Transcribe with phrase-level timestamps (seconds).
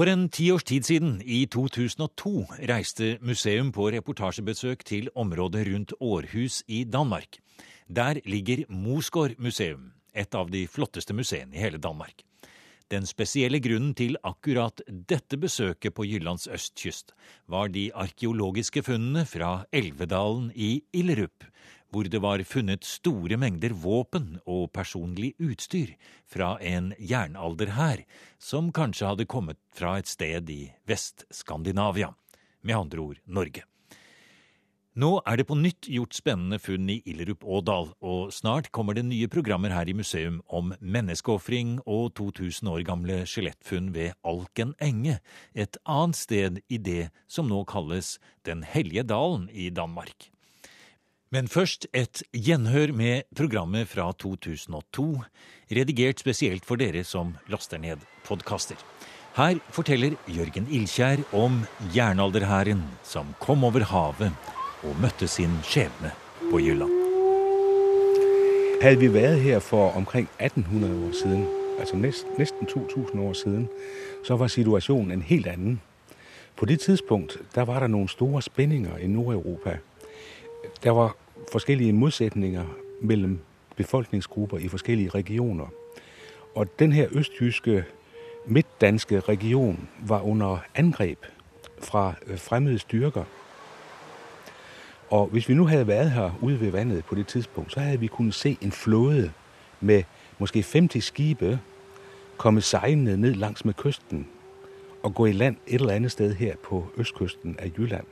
[0.00, 2.30] For en ti års tid siden, i 2002,
[2.70, 7.36] reiste museum på reportasjebesøk til området rundt Århus i Danmark.
[7.84, 12.24] Der ligger Mosgård museum, et av de flotteste museene i hele Danmark.
[12.90, 17.12] Den spesielle grunnen til akkurat dette besøket på Jyllands østkyst
[17.46, 21.46] var de arkeologiske funnene fra Elvedalen i Illerup,
[21.94, 25.94] hvor det var funnet store mengder våpen og personlig utstyr
[26.26, 28.02] fra en jernalderhær
[28.42, 32.10] som kanskje hadde kommet fra et sted i Vest-Skandinavia,
[32.66, 33.69] med andre ord Norge.
[34.98, 39.28] Nå er det på nytt gjort spennende funn i Illerup-Ådal, og snart kommer det nye
[39.30, 45.20] programmer her i museum om menneskeofring og 2000 år gamle skjelettfunn ved Alken enge,
[45.54, 50.26] et annet sted i det som nå kalles Den hellige dalen i Danmark.
[51.30, 55.22] Men først et gjenhør med programmet fra 2002,
[55.70, 58.74] redigert spesielt for dere som laster ned podkaster.
[59.38, 61.62] Her forteller Jørgen Ilkjær om
[61.94, 64.34] jernalderhæren som kom over havet
[64.82, 66.10] og møtte sin skæbne
[66.50, 66.90] på Jylland.
[68.82, 71.46] Havde vi været her for omkring 1800 år siden,
[71.78, 71.96] altså
[72.38, 73.68] næsten 2000 år siden,
[74.24, 75.80] så var situationen en helt annen.
[76.56, 79.78] På det tidspunkt der var det noen store spenninger i Nordeuropa.
[80.84, 81.16] Der var
[81.52, 82.64] forskellige modsætninger
[83.00, 83.38] mellom
[83.76, 85.66] befolkningsgrupper i forskellige regioner.
[86.54, 87.84] Og den her østjyske,
[88.46, 91.18] midtdanske region var under angreb
[91.78, 93.24] fra øh, fremmede styrker.
[95.10, 98.00] Og hvis vi nu havde været her ude ved vandet på det tidspunkt, så havde
[98.00, 99.32] vi kunnet se en flåde
[99.80, 100.02] med
[100.38, 101.60] måske 50 skibe
[102.36, 104.28] komme sejlende ned langs med kysten
[105.02, 108.04] og gå i land et eller andet sted her på østkysten af Jylland.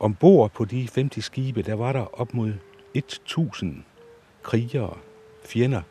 [0.00, 2.52] Ombord på de 50 skibe, der var der op mod
[2.94, 3.82] 1000
[4.42, 4.96] krigere,
[5.44, 5.82] fjender,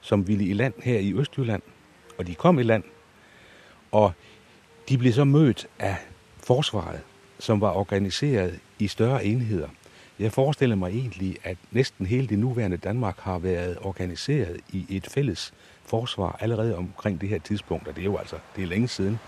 [0.00, 1.62] som ville i land her i Østjylland.
[2.18, 2.84] Og de kom i land,
[3.92, 4.12] og
[4.88, 5.96] de blev så mødt af
[6.38, 7.00] forsvaret,
[7.38, 9.68] som var organiseret i større enheder.
[10.18, 15.06] Jeg forestiller mig egentlig, at næsten hele det nuværende Danmark har været organiseret i et
[15.06, 15.52] fælles
[15.84, 19.18] forsvar allerede omkring det her tidspunkt, og det er jo altså det er længe siden.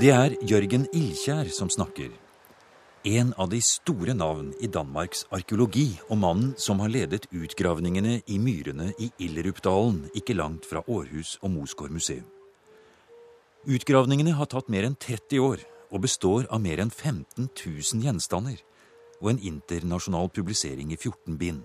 [0.00, 2.29] Det er Jørgen Ilkjær som snakker.
[3.04, 8.36] En av de store navn i Danmarks arkeologi, og mannen som har ledet utgravningene i
[8.36, 12.26] myrene i Illerupdalen, ikke langt fra Århus og Mosgård museum.
[13.64, 18.60] Utgravningene har tatt mer enn 30 år og består av mer enn 15 000 gjenstander
[19.22, 21.64] og en internasjonal publisering i 14 bind.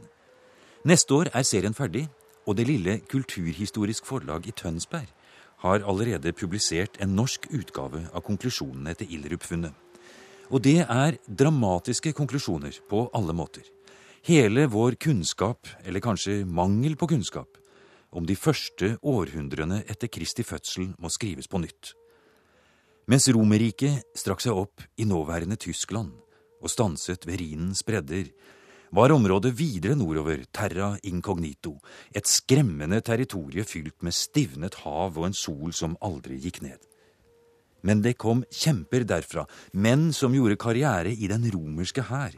[0.88, 2.08] Neste år er serien ferdig,
[2.48, 5.12] og det lille Kulturhistorisk Forlag i Tønsberg
[5.68, 9.85] har allerede publisert en norsk utgave av konklusjonene etter Illerup-funnet.
[10.54, 13.66] Og det er dramatiske konklusjoner på alle måter.
[14.26, 17.58] Hele vår kunnskap, eller kanskje mangel på kunnskap,
[18.16, 21.94] om de første århundrene etter Kristi fødsel må skrives på nytt.
[23.06, 26.16] Mens Romerriket strakk seg opp i nåværende Tyskland
[26.62, 28.32] og stanset ved Rhinens bredder,
[28.96, 31.76] var området videre nordover terra incognito,
[32.16, 36.80] et skremmende territorie fylt med stivnet hav og en sol som aldri gikk ned.
[37.86, 39.46] Men det kom kjemper derfra,
[39.78, 42.34] menn som gjorde karriere i den romerske hær,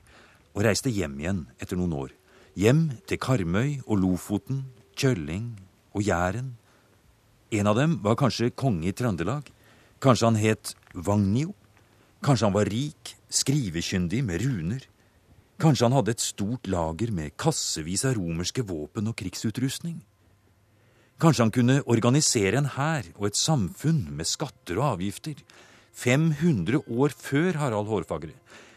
[0.51, 2.15] og reiste hjem igjen etter noen år.
[2.57, 4.65] Hjem til Karmøy og Lofoten,
[4.97, 5.53] Kjølling
[5.93, 6.55] og Jæren.
[7.53, 9.45] En av dem var kanskje konge i Trøndelag.
[10.03, 11.53] Kanskje han het Vagnio.
[12.25, 14.81] Kanskje han var rik, skrivekyndig med runer.
[15.61, 20.01] Kanskje han hadde et stort lager med kassevis av romerske våpen og krigsutrustning?
[21.17, 25.39] Kanskje han kunne organisere en hær og et samfunn med skatter og avgifter,
[25.97, 28.35] 500 år før Harald Hårfagre,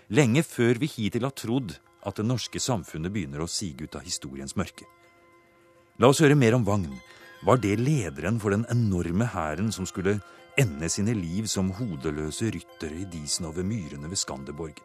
[0.09, 1.75] lenge før vi hittil har trodd
[2.09, 4.87] at det norske samfunnet begynner å sige ut av historiens mørke.
[6.01, 6.95] La oss høre mer om Vagn.
[7.45, 10.17] Var det lederen for den enorme hæren som skulle
[10.61, 14.81] ende sine liv som hodeløse ryttere i disen over myrene ved Skanderborg,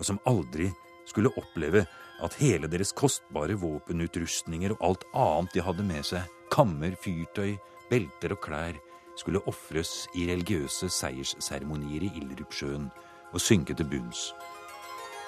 [0.00, 0.70] og som aldri
[1.04, 1.84] skulle oppleve
[2.24, 7.56] at hele deres kostbare våpenutrustninger og alt annet de hadde med seg, kammer, fyrtøy,
[7.90, 8.72] belter og klær,
[9.16, 12.90] skulle ofres i religiøse seiersseremonier i Ilderupsjøen
[13.32, 14.34] og synke til bunns.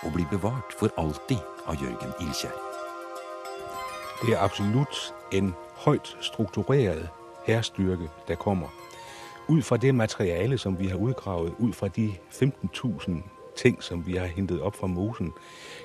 [0.03, 2.55] Og bli bevart for alltid av Jørgen Ilkjær.
[4.23, 5.55] Det er absolutt en
[5.85, 7.09] høyt struktureret
[7.47, 8.69] hærstyrke der kommer.
[9.49, 13.23] Ut fra det materiale som vi har utgravet, ut fra de 15 000
[13.56, 15.32] ting, som vi har hentet opp fra mosen,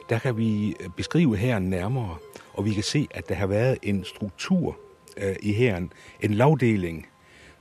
[0.09, 2.17] der kan vi beskrive hæren nærmere,
[2.53, 4.77] og vi kan se, at der har været en struktur
[5.17, 7.07] øh, i hæren, en lavdeling,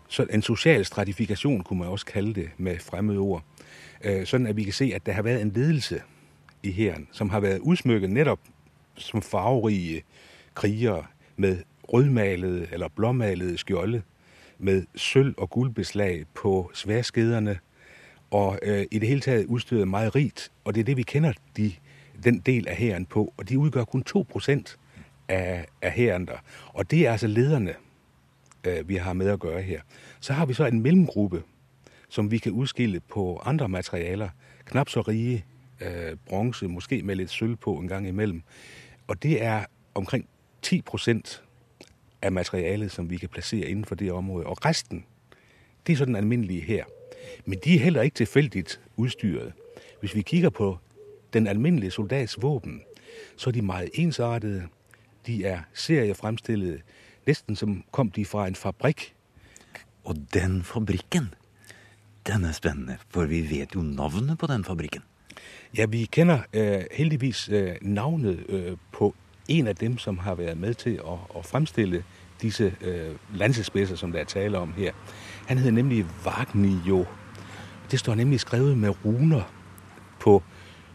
[0.09, 3.43] så en social stratifikation kunne man også kalde det med fremmede ord,
[4.05, 6.03] øh, sådan at vi kan se, at der har været en ledelse
[6.63, 8.39] i hæren, som har været udsmykket netop
[8.95, 10.03] som farverige
[10.55, 11.05] krigere
[11.37, 11.59] med
[11.93, 14.03] rødmalede eller blåmalede skjolde,
[14.59, 17.59] med sølv- og guldbeslag på sværskederne,
[18.31, 20.53] og øh, i det hele taget udstyret meget rigt.
[20.65, 21.73] Og det er det, vi kender de,
[22.25, 24.79] den del af hæren på, og de udgør kun 2 procent
[25.33, 26.37] af, af hæren der.
[26.67, 27.75] Og det er altså lederne,
[28.67, 29.81] øh, vi har med at gøre her.
[30.21, 31.43] Så har vi så en mellemgruppe,
[32.09, 34.29] som vi kan udskille på andre materialer,
[34.65, 35.45] knap så rige,
[35.81, 38.43] øh, bronze, måske med lidt sølv på en gang imellem.
[39.07, 39.65] Og det er
[39.95, 40.29] omkring
[40.63, 41.43] 10 procent
[42.23, 44.47] af materialet, som vi kan placere inden for det område.
[44.47, 45.05] Og resten,
[45.87, 46.85] det er så den almindelige her.
[47.45, 49.53] Men de er heller ikke tilfældigt udstyret.
[50.01, 50.79] Hvis vi kigger på
[51.33, 52.83] den almindelige soldats våben,
[53.37, 54.69] så er de meget ensartede.
[55.27, 56.81] De er seriefremstillede,
[57.27, 59.15] næsten som kom de fra en fabrik.
[60.05, 61.35] Og den fabrikken,
[62.27, 65.01] den er spændende, for vi vet jo navnet på den fabrikken.
[65.77, 69.15] Ja, vi kender øh, heldigvis øh, navnet øh, på
[69.49, 72.05] en af dem, som har været med til at, at fremstille
[72.43, 74.93] disse øh, lansespidser, som der er tale om her.
[75.47, 77.07] Han hedder nemlig Vagnio.
[77.91, 79.43] Det står nemlig skrevet med runer
[80.21, 80.43] på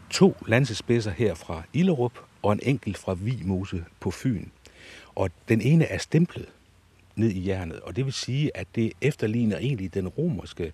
[0.10, 4.46] to lansespidser her fra Illerup og en enkelt fra Vimose på Fyn.
[5.16, 6.46] Og den ene er stemplet
[7.16, 10.74] ned i jernet, og det vil sige, at det efterligner egentlig den romerske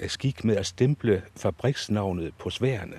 [0.00, 2.96] øh, skik med at stemple fabriksnavnet på sværene.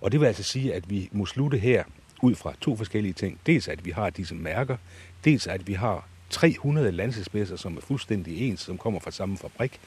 [0.00, 1.84] Og det vil altså sige, at vi må slutte her
[2.22, 3.40] ud fra to forskellige ting.
[3.46, 4.76] Dels at vi har disse mærker,
[5.24, 9.80] dels at vi har 300 lansespidser, som er fuldstændig ens, som kommer fra samme fabrik,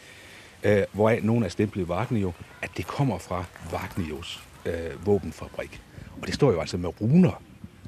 [0.64, 5.82] øh, hvoraf nogle er stemplet Vagnio, at det kommer fra Vagnios øh, våbenfabrik.
[6.22, 7.42] Og det står jo altså med runer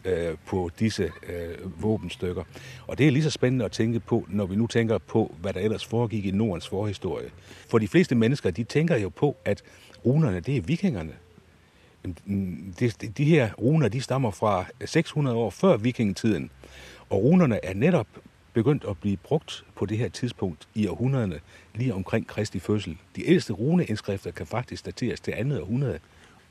[0.06, 2.44] øh, på disse øh, våbenstykker.
[2.88, 5.54] Og det er lige så spændende at tænke på, når vi nu tænker på, hvad
[5.54, 7.30] der ellers foregik i Nordens forhistorie.
[7.70, 9.64] For de fleste mennesker, de tænker jo på, at
[10.06, 11.14] runerne, det er vikingerne.
[12.80, 16.52] De, de her runer, de stammer fra 600 år før vikingetiden.
[17.10, 18.08] Og runerne er netop
[18.54, 21.40] begyndt at blive brugt på det her tidspunkt i århundrederne,
[21.76, 22.98] lige omkring Kristi fødsel.
[23.16, 26.00] De ældste runeindskrifter kan faktisk dateres til andet århundrede.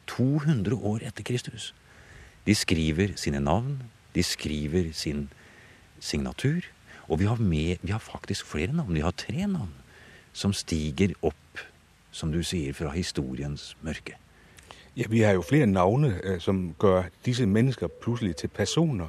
[0.07, 1.75] 200 år efter Kristus.
[2.47, 3.83] De skriver sine navn,
[4.15, 5.31] de skriver sin
[6.01, 6.61] signatur,
[7.09, 8.95] og vi har, med, vi har faktisk flere navn.
[8.95, 9.75] Vi har tre navn
[10.33, 11.61] som stiger opp,
[12.11, 14.17] som du sier, fra historiens mørke.
[14.97, 19.09] Ja, vi har jo flere navne, eh, som gjør disse mennesker plutselig til personer,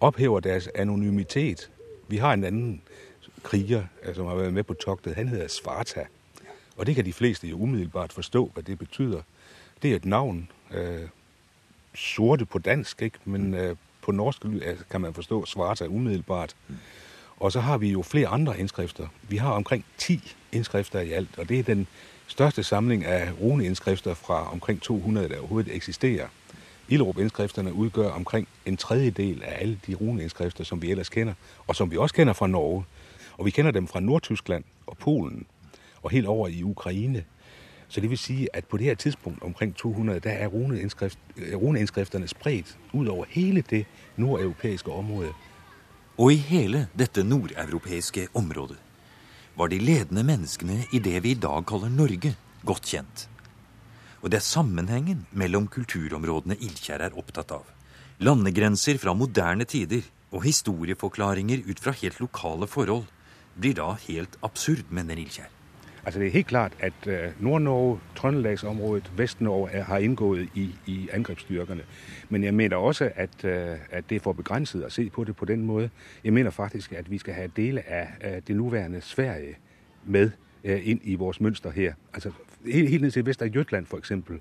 [0.00, 1.70] ophæver deres anonymitet.
[2.08, 2.82] Vi har en annen
[3.42, 5.14] kriger, eh, som har vært med på toktet.
[5.14, 6.04] Han heter Svarta.
[6.76, 9.22] Og det kan de fleste jo umiddelbart forstå, hva det betyder.
[9.84, 11.08] Det er et navn, øh,
[11.94, 13.18] sorte på dansk, ikke?
[13.24, 14.42] men øh, på norsk
[14.90, 16.56] kan man forstå Svarta umiddelbart.
[17.36, 19.08] Og så har vi jo flere andre indskrifter.
[19.28, 21.86] Vi har omkring 10 indskrifter i alt, og det er den
[22.26, 26.28] største samling af runeindskrifter fra omkring 200, der overhovedet eksisterer.
[26.88, 31.34] Ilderup-indskrifterne udgør omkring en tredjedel af alle de runeindskrifter, som vi ellers kender,
[31.66, 32.84] og som vi også kender fra Norge.
[33.38, 35.46] Og vi kender dem fra Nordtyskland og Polen,
[36.02, 37.24] og helt over i Ukraine.
[37.94, 41.54] Så det vil sige, at på det her tidspunkt, omkring 200, der er runeindskrift, øh,
[41.54, 43.86] runeindskrifterne spredt ud over hele det
[44.16, 45.30] nordeuropæiske område.
[46.18, 48.76] Og i hele dette nordeuropæiske område
[49.56, 52.34] var de ledende menneskene i det vi i dag kalder Norge,
[52.66, 53.30] godt kjent.
[54.22, 57.66] Og det er sammenhengen mellom kulturområdene Ildkjær er opptatt av.
[58.18, 63.06] Landegrenser fra moderne tider og historieforklaringer ut fra helt lokale forhold
[63.54, 65.53] blir da helt absurd, mener Ildkjær.
[66.06, 71.08] Altså det er helt klart, at øh, Nord-Norge, Trøndelagsområdet, Vestnorge er, har indgået i, i
[71.12, 71.82] angrebsstyrkerne.
[72.28, 75.36] Men jeg mener også, at, øh, at det er for begrænset at se på det
[75.36, 75.90] på den måde.
[76.24, 79.56] Jeg mener faktisk, at vi skal have dele af, det nuværende Sverige
[80.04, 80.30] med
[80.64, 81.94] øh, ind i vores mønster her.
[82.14, 82.30] Altså
[82.66, 84.40] helt, helt ned til Vester for eksempel.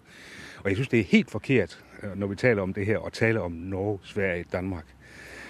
[0.63, 1.83] Og jeg synes, det er helt forkert,
[2.15, 4.85] når vi taler om det her, og taler om Norge, Sverige, Danmark,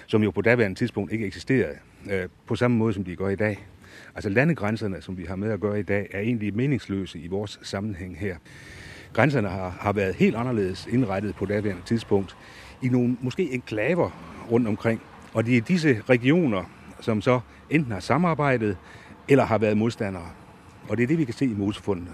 [0.06, 1.74] som jo på daværende tidspunkt ikke eksisterede
[2.46, 3.66] på samme måde, som de gør i dag.
[4.14, 7.58] Altså landegrænserne, som vi har med at gøre i dag, er egentlig meningsløse i vores
[7.62, 8.36] sammenhæng her.
[9.12, 12.36] Grænserne har, har været helt anderledes indrettet på daværende tidspunkt
[12.82, 14.10] i nogle måske enklaver
[14.50, 15.00] rundt omkring.
[15.32, 16.64] Og det er disse regioner,
[17.00, 17.40] som så
[17.70, 18.76] enten har samarbejdet
[19.28, 20.28] eller har været modstandere.
[20.88, 22.10] Og det er det, vi kan se i mosefundene.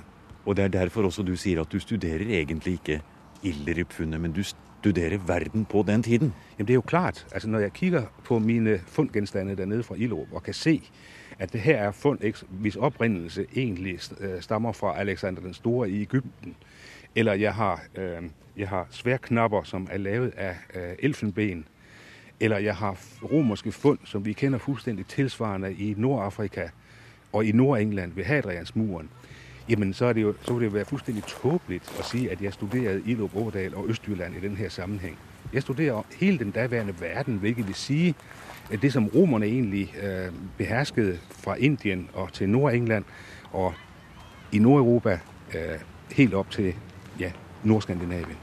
[0.46, 3.02] Og det er derfor også du siger, at du studerer egentlig ikke
[3.42, 6.34] Ilderupfundet, men du studerer verden på den tiden.
[6.58, 7.26] Jamen det er jo klart.
[7.32, 10.90] Altså når jeg kigger på mine fundgenstande dernede fra Ilderup og kan se,
[11.40, 12.18] at det her er fund,
[12.48, 16.56] hvis oprindelse egentlig øh, stammer fra Alexander den Store i Ægypten.
[17.14, 18.22] Eller jeg har, øh,
[18.56, 21.64] jeg har sværknapper, som er lavet af øh, elfenben.
[22.40, 22.96] Eller jeg har
[23.32, 26.68] romerske fund, som vi kender fuldstændig tilsvarende i Nordafrika
[27.32, 29.10] og i Nordengland ved Hadrians muren.
[29.68, 32.42] Jamen, så, er det jo, så vil det jo være fuldstændig tåbeligt at sige, at
[32.42, 35.18] jeg studerede i Ådal og Østjylland i den her sammenhæng.
[35.52, 38.14] Jeg studerer hele den daværende verden, hvilket vil sige,
[38.72, 43.04] at det som romerne egentlig øh, beherskede fra Indien og til Nordengland
[43.52, 43.74] og
[44.52, 45.18] i Nordeuropa
[45.54, 45.78] øh,
[46.12, 46.74] helt op til
[47.20, 47.30] ja,
[47.64, 48.36] Nordskandinavien.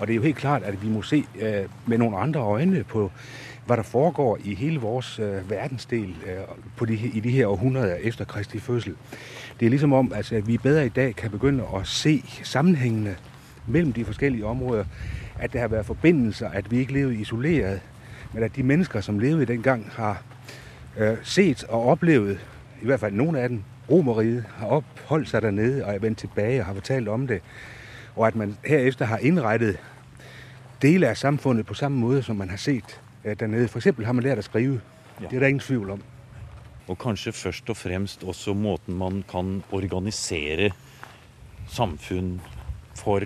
[0.00, 2.84] Og det er jo helt klart, at vi må se øh, med nogle andre øjne
[2.84, 3.10] på,
[3.66, 6.38] hvad der foregår i hele vores øh, verdensdel øh,
[6.76, 8.94] på de, i de her århundreder efter Kristi fødsel.
[9.60, 12.24] Det er ligesom om, altså, at øh, vi bedre i dag kan begynde at se
[12.42, 13.16] sammenhængene
[13.66, 14.84] mellem de forskellige områder,
[15.40, 17.80] at der har været forbindelser, at vi ikke levede isoleret,
[18.32, 20.22] men at de mennesker, som levede dengang, har
[20.96, 22.40] øh, set og oplevet,
[22.82, 26.60] i hvert fald nogle af dem, Romeriet, har opholdt sig dernede og er vendt tilbage
[26.60, 27.40] og har fortalt om det,
[28.16, 29.78] og at man herefter har indrettet
[30.82, 33.68] dele af samfundet på samme måde, som man har set øh, dernede.
[33.68, 34.80] For eksempel har man lært at skrive.
[35.20, 35.26] Ja.
[35.26, 36.02] Det er der ingen tvivl om.
[36.88, 40.70] Og kanskje først og fremst også måten man kan organisere
[41.68, 42.40] samfunn
[42.96, 43.20] for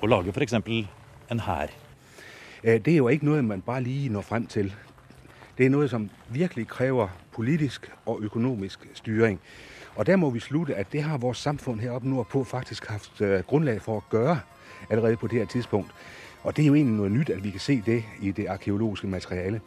[0.00, 0.54] å lage f.eks
[1.34, 1.66] en hær.
[2.64, 4.74] Øh, det er jo ikke noget, man bare lige når frem til.
[5.58, 9.40] Det er noget, som virkelig kræver politisk og økonomisk styring.
[9.96, 13.40] Og der må vi slutte, at det har vores samfund heroppe nordpå faktisk haft øh,
[13.40, 14.40] grundlag for at gøre
[14.90, 15.90] allerede på det her tidspunkt.
[16.42, 19.06] Og det er jo egentlig noget nyt, at vi kan se det i det arkeologiske
[19.06, 19.60] materiale.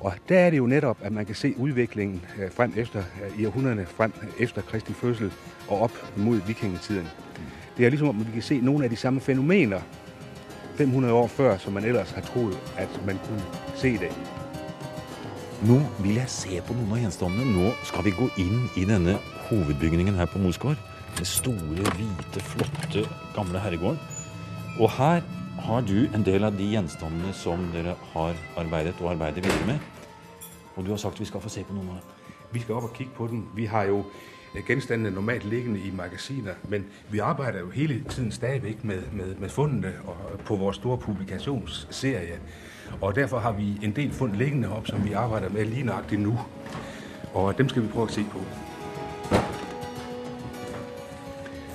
[0.00, 3.02] Og der er det jo netop, at man kan se udviklingen øh, frem efter,
[3.38, 5.32] i århundrederne frem efter Kristi fødsel
[5.68, 7.08] og op mod vikingetiden.
[7.76, 9.80] Det er ligesom, at vi kan se nogle af de samme fænomener
[10.78, 14.12] 500 år før, som man ellers har troet, at man kunne se det.
[15.66, 17.50] Nå vil jeg se på noen av gjenstandene.
[17.50, 19.16] Nå skal vi gå inn i denne
[19.48, 20.78] hovedbygningen her på Mosgård.
[21.18, 23.02] Den store, hvite, flotte,
[23.34, 23.98] gamle herregården.
[24.78, 25.24] Og her
[25.66, 29.82] har du en del av de gjenstandene som dere har arbeidet og arbeider videre med.
[30.76, 32.36] Og du har sagt vi skal få se på noen av dem.
[32.54, 33.48] Vi skal op og kigge på den.
[33.58, 34.04] Vi har jo
[34.66, 39.48] genstandene normalt liggende i magasiner, men vi arbejder jo hele tiden stadigvæk med, med, med
[39.48, 42.38] fundene og på vores store publikationsserie.
[43.00, 46.20] Og derfor har vi en del fund liggende op, som vi arbejder med lige nøjagtigt
[46.20, 46.38] nu.
[47.34, 48.38] Og dem skal vi prøve at se på.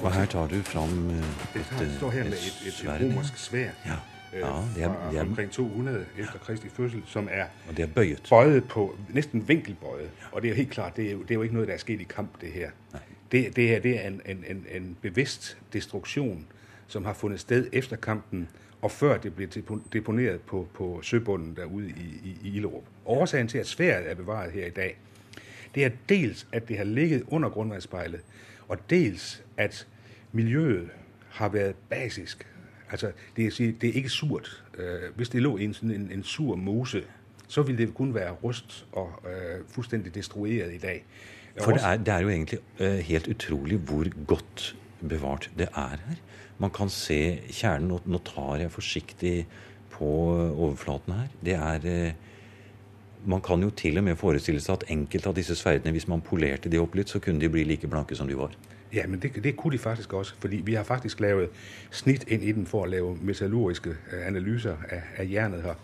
[0.04, 3.70] Og her tar du fram et, det står her med et, et, et romersk svær.
[3.86, 4.13] Ja.
[4.34, 4.40] Ja,
[4.76, 8.24] det er, det er, omkring 200 efter Kristi fødsel, som er, og det er bøjet.
[8.30, 10.10] bøjet på, næsten vinkelbøjet.
[10.32, 11.74] Og det er jo helt klart, det er jo, det er jo ikke noget, der
[11.74, 12.70] er sket i kamp, det her.
[12.94, 13.02] Nej.
[13.32, 16.46] Det, det her det er en, en, en, en bevidst destruktion,
[16.88, 18.50] som har fundet sted efter kampen,
[18.82, 19.48] og før det blev
[19.94, 22.84] deponeret på, på søbunden derude i, i, i Illerup.
[23.06, 24.98] Årsagen til, at sværet er bevaret her i dag,
[25.76, 28.22] det er dels, at det har ligget under grundvandsspejlet,
[28.68, 29.88] og dels, at
[30.32, 30.90] miljøet
[31.30, 32.48] har været basisk.
[32.94, 34.64] Altså, det er, sige, det er ikke surt.
[34.78, 37.04] Øh, hvis det lå i en, sådan en, en sur mose,
[37.48, 41.06] så ville det kun være rust og øh, fuldstændig destrueret i dag.
[41.62, 44.76] For det er, det er jo egentlig uh, helt utrolig hvor godt
[45.10, 46.16] bevart det er her.
[46.58, 47.88] Man kan se kjernen.
[47.88, 49.48] Nå, nå tar jeg forsiktig
[49.90, 50.06] på
[50.56, 51.28] overflaten her.
[51.46, 52.14] Det er uh,
[53.26, 56.22] man kan jo til og med forestille seg at enkelte av disse sverdene, hvis man
[56.22, 58.52] polerte de opp litt, så kunne de bli like blanke som de var.
[58.94, 61.50] Ja, men det, det kunne de faktisk også, fordi vi har faktisk lavet
[61.92, 65.80] snitt inn i den for å lage metallurgiske øh, analyser av, av jernet her.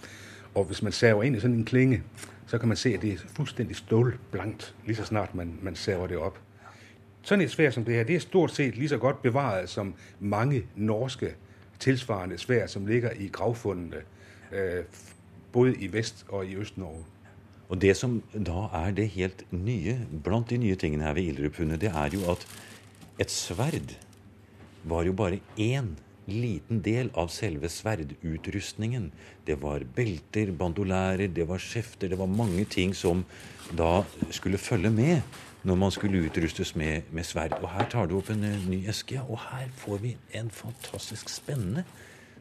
[0.56, 2.04] Og hvis man saver ind i sådan en klinge,
[2.48, 6.08] så kan man se, at det er fuldstændig stålblankt, lige så snart man, man saver
[6.08, 6.40] det op.
[7.22, 9.94] Sådan et svær som det her, det er stort set lige så godt bevaret som
[10.20, 11.36] mange norske
[11.80, 13.98] tilsvarende svær, som ligger i gravfundene,
[14.52, 14.84] øh,
[15.52, 17.04] både i Vest- og i Øst-Norge.
[17.70, 19.96] Og det som da er det helt nye,
[20.26, 22.46] blant de nye tingene her ved Ildrup-funnet, det er jo at
[23.22, 23.94] et sverd
[24.90, 25.94] var jo bare én
[26.30, 29.10] liten del av selve sverdutrustningen.
[29.46, 33.26] Det var belter, bandolærer, det var skjefter, det var mange ting som
[33.78, 35.22] da skulle følge med
[35.68, 37.58] når man skulle utrustes med, med sverd.
[37.60, 41.30] Og her tar du opp en eh, ny eske, og her får vi en fantastisk
[41.30, 41.84] spennende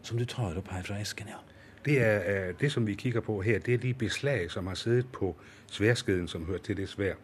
[0.06, 1.32] som du tar opp her fra esken.
[1.34, 1.42] ja.
[1.88, 4.74] Det er uh, det som vi kikker på her, det er de beslag som har
[4.74, 7.14] siddet på sværskeden, som hører til det svær.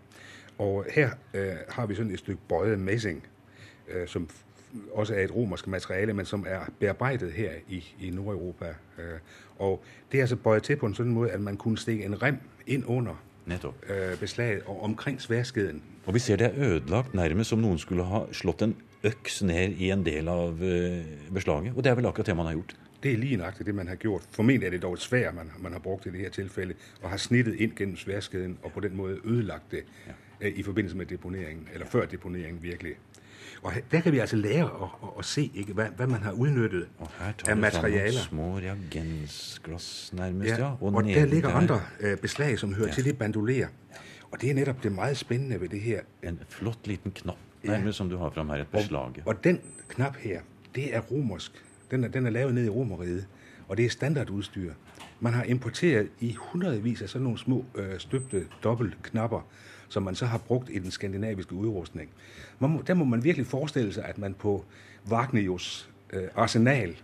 [0.59, 3.27] Og her uh, har vi sådan et stykke bøjet messing,
[3.89, 4.29] øh, som
[4.93, 8.75] også er et romersk materiale, men som er bearbejdet her i, i Nordeuropa.
[8.99, 9.19] Øh,
[9.59, 12.23] og det er altså bøjet til på en sådan måde, at man kunne stikke en
[12.23, 13.75] rem ind under Netop.
[13.89, 15.83] Øh, beslaget og omkring sværskeden.
[16.07, 19.77] Og vi ser det er ødelagt nærmest som noen skulle ha slått en øks ned
[19.77, 21.05] i en del av øh,
[21.35, 21.73] beslaget.
[21.77, 22.77] Og det er vel akkurat det man har gjort?
[23.05, 24.23] Det er lige nøjagtigt det, man har gjort.
[24.31, 27.11] Formentlig er det dog et svær, man, man har brugt i det her tilfælde, og
[27.11, 29.85] har snittet ind gennem sværskeden og på den måde ødelagt det
[30.41, 30.47] ja.
[30.47, 32.93] øh, i forbindelse med deponeringen, eller før deponeringen virkelig.
[33.63, 36.33] Og der kan vi altså lære at, at, at se, ikke, hvad, hvad man har
[36.33, 36.89] udnyttet
[37.49, 38.21] af materialer.
[38.21, 40.65] små reagensglas nærmest, ja.
[40.65, 40.71] ja.
[40.71, 41.57] Og, og der ligger der...
[41.57, 42.95] andre uh, beslag, som hører ja.
[42.95, 43.69] til det bandolerer.
[43.91, 43.97] Ja.
[44.31, 46.01] Og det er netop det meget spændende ved det her.
[46.23, 47.37] En flot liten knap.
[47.63, 47.93] nærmest ja.
[47.93, 49.01] som du har frem her, et beslag.
[49.01, 50.41] Og, og den knap her,
[50.75, 51.65] det er romersk.
[51.91, 53.27] Den er, den er lavet ned i Romeriet,
[53.69, 54.73] og det er standardudstyr.
[55.21, 59.41] Man har importeret i hundredvis af sådan nogle små øh, støbte dobbeltknapper,
[59.89, 62.11] som man så har brugt i den skandinaviske udrustning.
[62.59, 64.65] Man må, der må man virkelig forestille sig, at man på
[65.11, 66.97] Wagnerius øh, arsenal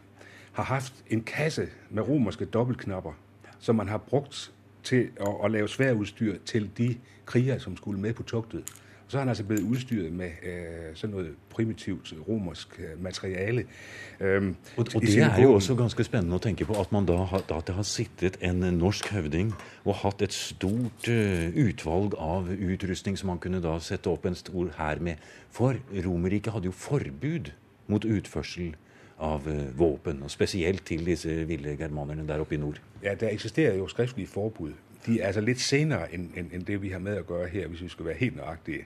[0.52, 3.12] har haft en kasse med romerske dobbeltknapper,
[3.58, 6.96] som man har brugt til at, at lave sværudstyr til de
[7.26, 8.64] krigere, som skulle med på togtet.
[9.10, 13.64] Så er han altså blevet udstyret med øh, sådan noget primitivt romersk øh, materiale.
[14.20, 17.16] Øhm, og, og det er jo også ganske spændende at tænke på, at man da
[17.16, 22.48] har, at det har sittet en norsk høvding og haft et stort uh, udvalg av
[22.72, 25.14] utrustning, som man kunne da sætte op en stor her med.
[25.50, 25.74] For
[26.06, 27.50] Romerike havde jo forbud
[27.86, 28.76] mot utførsel
[29.18, 32.80] av uh, våpen, og specielt til disse vilde germanerne der oppe i nord.
[33.02, 34.72] Ja, der eksisterer jo skriftlige forbud.
[35.06, 37.68] De er altså lidt senere end, end, end det, vi har med at gøre her,
[37.68, 38.84] hvis vi skal være helt nøjagtige.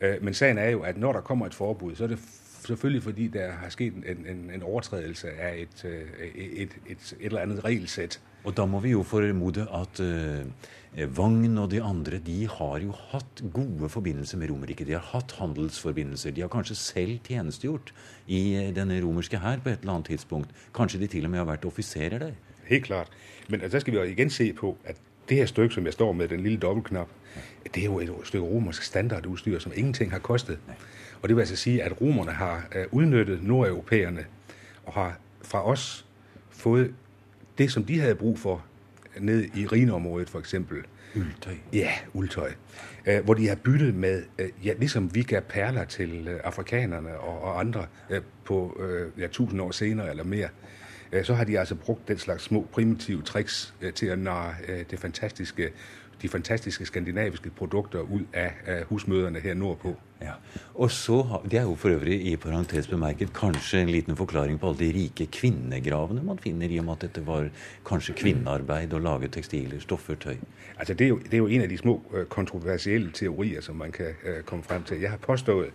[0.00, 2.18] Øh, men sagen er jo, at når der kommer et forbud, så er det
[2.66, 6.02] selvfølgelig fordi, der har sket en, en, en overtrædelse af et, øh,
[6.34, 8.20] et, et, et, eller andet regelsæt.
[8.44, 12.92] Og da må vi jo formode at uh, Vagn og de andre de har jo
[13.10, 14.84] hatt gode forbindelser med Romerike.
[14.84, 16.30] De har hatt handelsforbindelser.
[16.30, 17.94] De har kanskje selv tjenestegjort
[18.26, 20.52] i denne romerske hær på et eller annet tidspunkt.
[20.76, 22.36] Kanskje de til og med har vært offiserer der.
[22.68, 23.10] Helt klart.
[23.48, 26.12] Men der skal vi jo igen se på, at det her stykke, som jeg står
[26.12, 27.08] med, den lille dobbeltknap,
[27.74, 30.58] det er jo et stykke romersk standardudstyr, som ingenting har kostet.
[31.22, 34.24] Og det vil altså sige, at romerne har øh, udnyttet nordeuropæerne
[34.84, 36.06] og har fra os
[36.50, 36.94] fået
[37.58, 38.64] det, som de havde brug for
[39.20, 40.78] ned i Rineområdet for eksempel.
[41.16, 41.54] Uldtøj.
[41.72, 42.52] Ja, uldtøj.
[43.08, 47.42] Uh, hvor de har byttet med, uh, ja, ligesom vi gav perler til afrikanerne og,
[47.42, 47.86] og andre
[48.44, 48.80] på
[49.18, 50.48] ja, tusind år senere eller mere,
[51.22, 54.74] så har de altså brugt den slags små primitive tricks uh, til at narre uh,
[54.90, 55.70] det fantastiske
[56.22, 58.52] de fantastiske skandinaviske produkter ud af,
[58.88, 59.96] husmøderne her nordpå.
[60.22, 60.30] Ja.
[60.74, 64.68] Og så, Det er jo for øvrig i parentes bemærket kanskje en liten forklaring på
[64.68, 67.48] alle de rike kvinnegravene man finner, i og med at dette var
[67.86, 70.36] kanskje kvinnearbeid å lage tekstiler, stoffer, tøj.
[70.78, 73.76] Altså det er, jo, det er jo en af de små øh, kontroversielle teorier, som
[73.76, 74.14] man kan
[74.46, 75.00] komme frem til.
[75.00, 75.70] Jeg har påstået,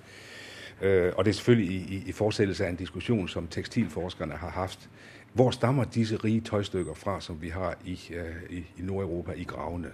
[0.81, 4.49] uh, og det er selvfølgelig i, i, i fortsættelse af en diskussion, som tekstilforskerne har
[4.49, 4.89] haft,
[5.33, 9.43] hvor stammer disse rige tøjstykker fra, som vi har i, øh, i, i Nordeuropa i
[9.43, 9.87] gravene?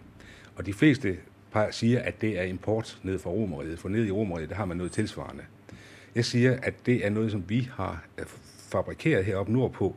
[0.55, 1.17] Og de fleste
[1.71, 4.77] siger, at det er import ned fra Romeriet, for ned i Romeriet, der har man
[4.77, 5.43] noget tilsvarende.
[6.15, 8.25] Jeg siger, at det er noget, som vi har øh,
[8.57, 9.95] fabrikeret heroppe nordpå,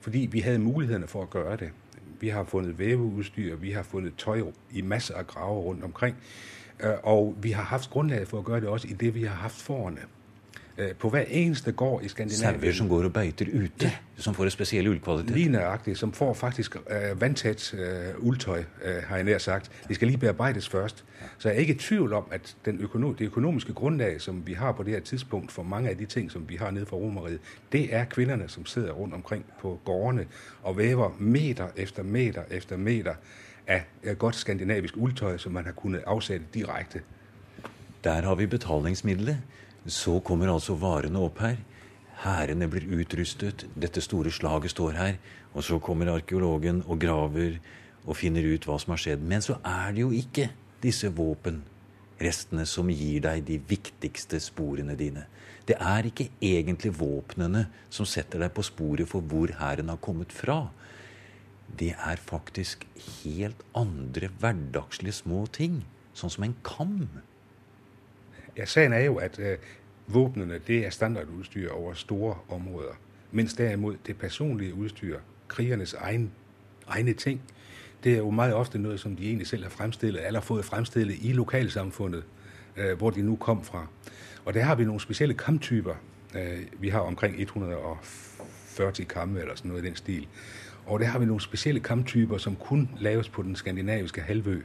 [0.00, 1.70] fordi vi havde mulighederne for at gøre det.
[2.20, 6.16] Vi har fundet væveudstyr, vi har fundet tøj i masser af grave rundt omkring,
[6.80, 9.34] øh, og vi har haft grundlag for at gøre det også i det, vi har
[9.34, 10.00] haft forerne.
[10.78, 12.60] Øh, på hver eneste gård i Skandinavien.
[12.60, 13.92] Sauer som går og beiter ute, ja.
[14.16, 15.30] som får en speciel uldkvalitet.
[15.30, 19.70] Lige nøjagtigt, som får faktisk uh, vandtæt uh, uldtøj, uh, har jeg nær sagt.
[19.88, 21.04] Det skal lige bearbejdes først.
[21.38, 24.52] Så jeg er ikke i tvivl om, at den økonom- det økonomiske grundlag, som vi
[24.52, 26.96] har på det her tidspunkt for mange af de ting, som vi har nede fra
[26.96, 27.40] Romeriet,
[27.72, 30.26] det er kvinderne, som sidder rundt omkring på gårdene
[30.62, 33.14] og væver meter efter meter efter meter
[33.66, 33.84] af
[34.18, 37.00] godt skandinavisk uldtøj, som man har kunnet afsætte direkte.
[38.04, 39.38] Der har vi betalingsmidlet.
[39.88, 41.56] Så kommer altså varene opp her.
[42.18, 45.18] Hærene blir utrustet, dette store slaget står her.
[45.54, 47.58] Og så kommer arkeologen og graver
[48.04, 49.24] og finner ut hva som har skjedd.
[49.24, 50.50] Men så er det jo ikke
[50.82, 55.24] disse våpenrestene som gir deg de viktigste sporene dine.
[55.68, 60.32] Det er ikke egentlig våpnene som setter deg på sporet for hvor hæren har kommet
[60.32, 60.66] fra.
[61.68, 62.86] Det er faktisk
[63.22, 65.82] helt andre hverdagslige små ting,
[66.16, 67.10] sånn som en kam.
[68.58, 69.58] Ja, sagen er jo, at øh,
[70.06, 72.92] våbnene det er standardudstyr over store områder,
[73.32, 75.18] mens derimod det personlige udstyr,
[75.48, 76.32] krigernes egen,
[76.86, 77.42] egne ting,
[78.04, 81.16] det er jo meget ofte noget, som de egentlig selv har fremstillet, eller fået fremstillet
[81.20, 82.24] i lokalsamfundet,
[82.76, 83.86] øh, hvor de nu kom fra.
[84.44, 85.94] Og der har vi nogle specielle kamptyper.
[86.34, 90.28] Øh, vi har omkring 140 kampe eller sådan noget i den stil.
[90.86, 94.62] Og der har vi nogle specielle kamptyper, som kun laves på den skandinaviske halvø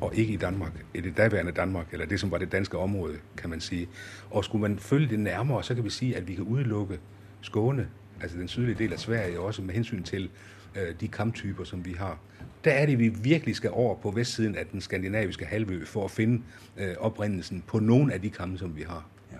[0.00, 3.18] og ikke i Danmark, i det daværende Danmark, eller det, som var det danske område,
[3.36, 3.88] kan man sige.
[4.30, 6.98] Og skulle man følge det nærmere, så kan vi sige, at vi kan udelukke
[7.40, 7.88] Skåne,
[8.20, 10.30] altså den sydlige del af Sverige, også med hensyn til
[10.76, 12.18] øh, de kamptyper, som vi har.
[12.64, 16.10] Der er det, vi virkelig skal over på vestsiden af den skandinaviske halvø for at
[16.10, 16.42] finde
[16.76, 19.06] øh, oprindelsen på nogle af de kampe, som vi har.
[19.32, 19.38] Ja,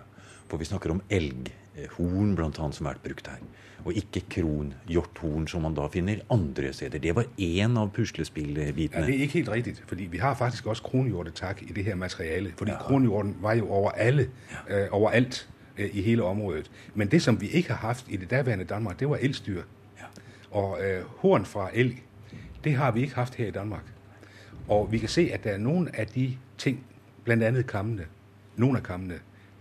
[0.49, 1.53] for vi snakker om elg
[1.97, 3.37] blandt andet, som har vært brugt her
[3.85, 6.99] og ikke kronhjorthorn, som man da finner andre steder.
[6.99, 9.01] Det var en av puslespillbitene.
[9.01, 11.95] Ja, det er ikke helt rigtigt, fordi vi har faktisk også kronhjortetak i det her
[11.95, 12.79] materiale, fordi ja.
[12.79, 14.29] kronhjorten var jo over alle,
[14.69, 14.85] ja.
[14.85, 16.71] øh, overalt øh, i hele området.
[16.95, 19.63] Men det, som vi ikke har haft i det daværende Danmark, det var elstyr.
[19.99, 20.05] Ja.
[20.51, 22.03] Og øh, horn fra elg,
[22.65, 23.85] det har vi ikke haft her i Danmark.
[24.69, 26.85] Og vi kan se, at der er nogle af de ting,
[27.25, 28.05] blandt andet kammene,
[28.57, 29.15] nogle af kammene,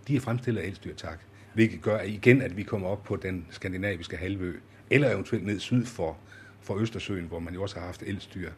[0.08, 1.18] de er fremstillet af elstyr, tak.
[1.54, 4.54] Hvilket gør igen, at vi kommer op på den skandinaviske halvø,
[4.90, 6.16] eller eventuelt ned syd for,
[6.60, 8.50] for Østersøen, hvor man jo også har haft elstyr.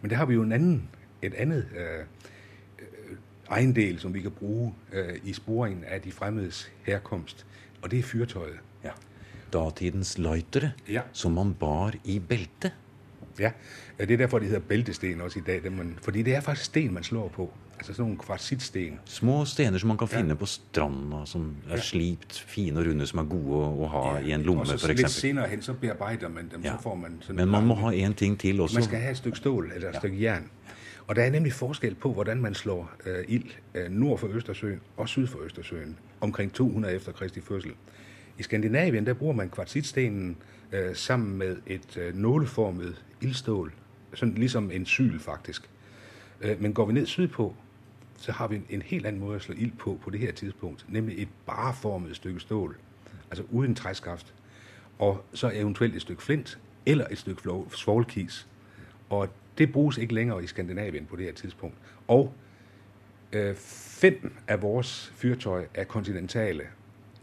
[0.00, 0.88] Men der har vi jo en anden,
[1.22, 2.04] et andet øh,
[2.78, 3.16] øh,
[3.50, 7.46] ejendel, som vi kan bruge øh, i sporingen af de fremmedes herkomst,
[7.82, 8.58] og det er fyrtøjet.
[8.84, 8.90] Ja.
[9.52, 11.00] Datidens lightere, ja.
[11.12, 12.72] som man bar i bælte.
[13.38, 13.52] Ja,
[13.98, 15.62] det er derfor, det hedder bæltesten også i dag.
[15.62, 17.52] Det man, fordi det er faktisk sten, man slår på.
[17.88, 18.98] Altså sådan nogle kvartsitsten.
[19.04, 20.34] Små stener som man kan finde ja.
[20.34, 21.80] på stranda, som er ja.
[21.80, 24.26] slipt, fine og runde, som er gode at ha ja.
[24.26, 24.96] i en lomme, eksempel.
[24.96, 26.72] Lidt senere hen, så bearbejder man dem, ja.
[26.76, 28.76] så får man sådan Men man må ha en ting til også.
[28.76, 29.98] Man skal have et stykke stål, eller et ja.
[29.98, 30.50] stykke jern.
[31.06, 34.80] Og der er nemlig forskel på, hvordan man slår øh, ild øh, nord for Østersøen
[34.96, 37.72] og syd for Østersøen, omkring 200 efter Kristi fødsel.
[38.38, 40.36] I Skandinavien, der bruger man kvartsitstenen
[40.72, 43.72] øh, sammen med et øh, nåleformet ildstål,
[44.14, 45.70] sådan ligesom en syl faktisk.
[46.40, 47.54] Øh, men går vi ned sydpå,
[48.16, 50.32] så har vi en, en helt anden måde at slå ild på på det her
[50.32, 52.76] tidspunkt, nemlig et bareformet stykke stål,
[53.30, 54.34] altså uden træskaft,
[54.98, 58.46] og så eventuelt et stykke flint eller et stykke svovlkis.
[59.10, 61.76] Og det bruges ikke længere i Skandinavien på det her tidspunkt.
[62.08, 62.34] Og
[63.32, 66.64] øh, fem af vores fyrtøj er kontinentale.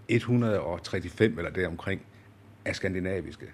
[0.08, 2.02] 135 eller deromkring
[2.66, 3.46] er skandinaviske.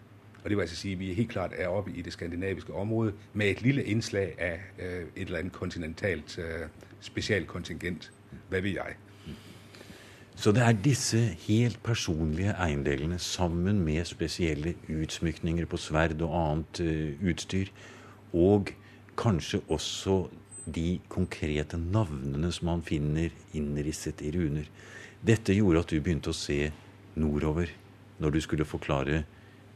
[0.43, 3.13] Og det vil altså sige, at vi helt klart er oppe i det skandinaviske område
[3.33, 6.67] med et lille indslag af øh, et eller andet kontinentalt øh,
[6.99, 8.11] specialkontingent.
[8.49, 8.95] Hvad ved jeg?
[10.35, 16.79] Så det er disse helt personlige eiendelene sammen med specielle utsmykninger på sverd og annet
[16.79, 17.65] øh, utstyr,
[18.33, 18.67] og
[19.17, 20.29] kanskje også
[20.75, 24.63] de konkrete navnene som man finner innrisset i runer.
[25.27, 26.71] Dette gjorde at du begynte å se
[27.19, 27.67] nordover
[28.19, 29.23] når du skulle forklare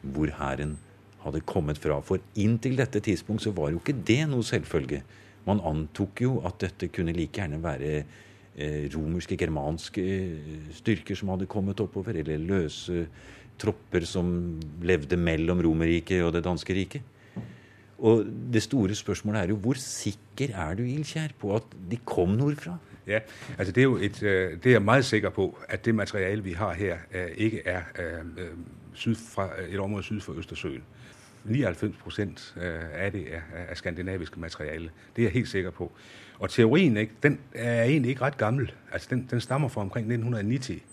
[0.04, 0.78] hvor hæren
[1.24, 2.00] hadde kommet fra.
[2.04, 5.04] For inntil dette tidspunkt så var jo ikke det noe selvfølge.
[5.48, 7.94] Man antok jo at dette kunne like gjerne være
[8.56, 13.08] eh, romerske, germanske eh, styrker som hadde kommet oppover, eller løse
[13.60, 14.30] tropper som
[14.84, 17.10] levde mellom Romerriket og det danske riket.
[18.04, 22.34] Og det store spørsmålet er jo hvor sikker er du, Ilkjær, på at de kom
[22.36, 22.76] nordfra?
[23.08, 23.20] Ja,
[23.58, 26.44] altså det er jo et, eh, det er jeg meget sikker på, at det materiale,
[26.44, 27.84] vi har her, eh, ikke er
[28.94, 30.84] syd fra, et område syd for Østersøen.
[31.44, 34.90] 99 procent øh, af det er, er skandinaviske materiale.
[35.16, 35.92] Det er jeg helt sikker på.
[36.40, 38.72] Og teorien ikke, den er egentlig ikke ret gammel.
[38.92, 40.84] Altså den, den stammer fra omkring 1990.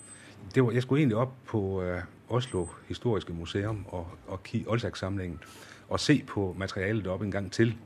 [0.54, 5.40] Det var, jeg skulle egentlig op på øh, Oslo Historiske Museum og, og kigge Olsak-samlingen
[5.88, 7.76] og se på materialet op en gang til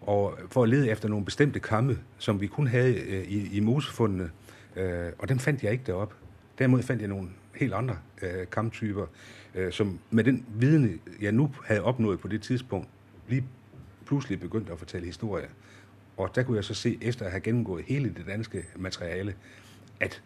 [0.00, 3.60] og for at lede efter nogle bestemte kamme, som vi kun havde øh, i, i
[3.60, 4.30] mosefundene,
[4.76, 6.14] øh, og dem fandt jeg ikke derop.
[6.58, 9.06] Derimod fandt jeg nogle helt andre øh, kamptyper,
[9.54, 12.88] øh, som med den viden, jeg nu havde opnået på det tidspunkt,
[13.28, 13.44] lige
[14.06, 15.48] pludselig begyndte at fortælle historier.
[16.16, 19.34] Og der kunne jeg så se, efter at have gennemgået hele det danske materiale,
[20.00, 20.22] at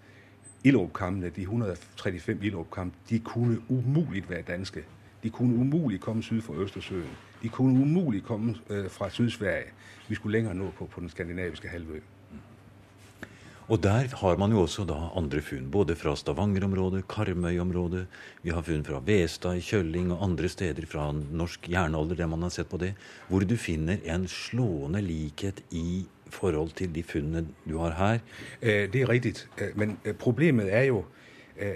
[0.64, 4.85] Illup-kammene, de 135 Illup-kampe, de kunne umuligt være danske.
[5.23, 7.11] De kunne umuligt komme syd for Østersøen.
[7.43, 9.71] De kunne umuligt komme øh, fra Sydsverige.
[10.09, 12.01] Vi skulle længere nå på, på den skandinaviske halvø.
[13.71, 18.09] Og der har man jo også da andre funn, både fra Stavanger-området, Karmøy-området.
[18.43, 22.43] Vi har funn fra Vestad i Kjølling og andre steder fra norsk jernalder, der man
[22.43, 22.95] har sett på det,
[23.29, 28.19] hvor du finner en slående likhet i forhold til de funnene du har her.
[28.63, 31.05] Eh, det er rigtigt, eh, men eh, problemet er jo,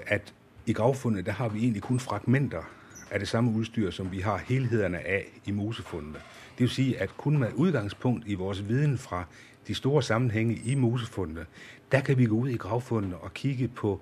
[0.06, 0.34] at
[0.66, 2.62] i gravfundet, der har vi egentlig kun fragmenter
[3.10, 6.18] af det samme udstyr, som vi har helhederne af i mosefundene.
[6.58, 9.24] Det vil sige, at kun med udgangspunkt i vores viden fra
[9.68, 11.46] de store sammenhænge i mosefundene,
[11.94, 14.00] der kan vi gå ud i gravfundene og kigge på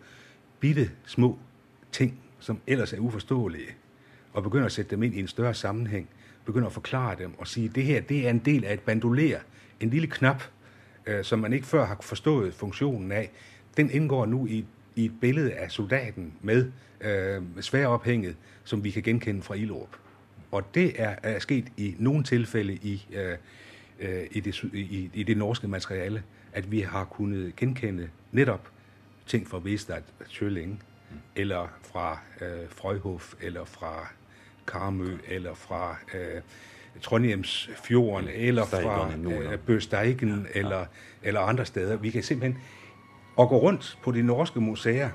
[0.61, 1.39] bitte små
[1.93, 3.69] ting, som ellers er uforståelige,
[4.33, 6.09] og begynde at sætte dem ind i en større sammenhæng,
[6.45, 8.81] begynde at forklare dem og sige, at det her det er en del af et
[8.81, 9.39] bandoler,
[9.81, 10.43] en lille knap,
[11.07, 13.31] øh, som man ikke før har forstået funktionen af.
[13.77, 14.65] Den indgår nu i,
[14.97, 19.97] i et billede af soldaten med øh, sværophænget, som vi kan genkende fra Ilorp.
[20.51, 23.37] Og det er, er sket i nogle tilfælde i, øh,
[24.03, 28.69] øh, i, det, i, i det norske materiale, at vi har kunnet genkende netop
[29.27, 30.83] ting fra Vestad Tjølling,
[31.37, 34.09] eller fra øh, Frøjhof, eller fra
[34.67, 36.43] Karmø, eller fra øh,
[37.03, 40.61] Trondheims fjorden, eller fra øh, Bøsteigen, ja.
[40.61, 40.85] eller,
[41.23, 41.97] eller andre steder.
[41.97, 42.63] Vi kan simpelthen
[43.37, 45.11] og gå rundt på de norske museer,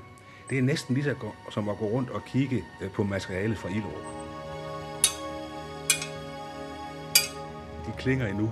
[0.49, 1.15] det er næsten lige så
[1.51, 4.17] som at gå rundt og kigge øh, på materialet fra Ilderup.
[7.85, 8.51] De klinger endnu.